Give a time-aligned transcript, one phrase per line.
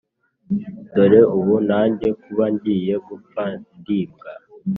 [0.93, 3.43] dore ubu nanjye kuba ngiye gupfa
[3.77, 4.31] ndimbwa